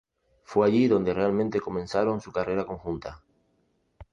Fue 0.41 0.65
allí 0.65 0.87
donde 0.87 1.13
realmente 1.13 1.59
comenzaron 1.61 2.21
su 2.21 2.31
carrera 2.31 2.65
conjunta. 2.65 3.21